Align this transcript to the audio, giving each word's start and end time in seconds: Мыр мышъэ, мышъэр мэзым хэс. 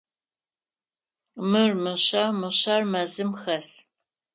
Мыр 1.49 1.71
мышъэ, 1.83 2.25
мышъэр 2.39 2.81
мэзым 2.91 3.31
хэс. 3.41 3.69